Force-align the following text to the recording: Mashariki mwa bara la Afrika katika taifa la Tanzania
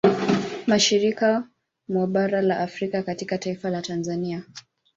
Mashariki 0.67 1.31
mwa 1.91 2.07
bara 2.13 2.41
la 2.41 2.59
Afrika 2.59 3.03
katika 3.03 3.37
taifa 3.37 3.69
la 3.69 3.81
Tanzania 3.81 4.43